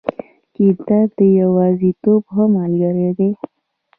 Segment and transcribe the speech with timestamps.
[0.55, 3.29] کتاب د یوازیتوب ښه ملګری دی.